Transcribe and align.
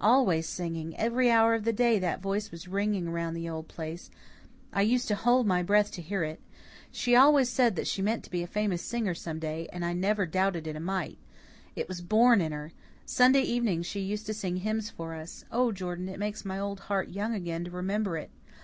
Always 0.00 0.48
singing, 0.48 0.96
every 0.96 1.28
hour 1.28 1.54
of 1.54 1.64
the 1.64 1.72
day 1.72 1.98
that 1.98 2.22
voice 2.22 2.52
was 2.52 2.68
ringing 2.68 3.10
round 3.10 3.36
the 3.36 3.48
old 3.48 3.66
place. 3.66 4.10
I 4.72 4.82
used 4.82 5.08
to 5.08 5.16
hold 5.16 5.44
my 5.44 5.64
breath 5.64 5.90
to 5.94 6.00
hear 6.02 6.22
it. 6.22 6.40
She 6.92 7.16
always 7.16 7.48
said 7.48 7.74
that 7.74 7.88
she 7.88 8.00
meant 8.00 8.22
to 8.22 8.30
be 8.30 8.44
a 8.44 8.46
famous 8.46 8.80
singer 8.80 9.12
some 9.12 9.40
day, 9.40 9.66
and 9.72 9.84
I 9.84 9.92
never 9.92 10.24
doubted 10.24 10.68
it 10.68 10.76
a 10.76 10.78
mite. 10.78 11.18
It 11.74 11.88
was 11.88 12.00
born 12.00 12.40
in 12.40 12.52
her. 12.52 12.72
Sunday 13.04 13.42
evening 13.42 13.82
she 13.82 13.98
used 13.98 14.24
to 14.26 14.34
sing 14.34 14.58
hymns 14.58 14.88
for 14.88 15.14
us. 15.14 15.44
Oh, 15.50 15.72
Jordan, 15.72 16.08
it 16.08 16.20
makes 16.20 16.44
my 16.44 16.60
old 16.60 16.78
heart 16.78 17.08
young 17.08 17.34
again 17.34 17.64
to 17.64 17.70
remember 17.72 18.16
it. 18.16 18.30